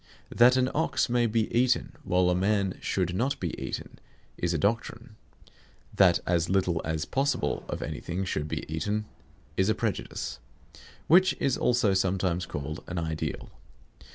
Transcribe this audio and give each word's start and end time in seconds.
That 0.35 0.57
an 0.57 0.67
ox 0.73 1.09
may 1.09 1.27
be 1.27 1.47
eaten, 1.55 1.93
while 2.03 2.31
a 2.31 2.35
man 2.35 2.75
should 2.81 3.13
not 3.13 3.39
be 3.39 3.55
eaten, 3.61 3.99
is 4.35 4.51
a 4.51 4.57
doctrine. 4.57 5.15
That 5.95 6.17
as 6.25 6.49
little 6.49 6.81
as 6.83 7.05
possible 7.05 7.63
of 7.69 7.83
anything 7.83 8.25
should 8.25 8.47
be 8.47 8.65
eaten 8.67 9.05
is 9.57 9.69
a 9.69 9.75
prejudice; 9.75 10.39
which 11.05 11.35
is 11.39 11.55
also 11.55 11.93
sometimes 11.93 12.47
called 12.47 12.83
an 12.87 12.97
ideal. 12.97 13.51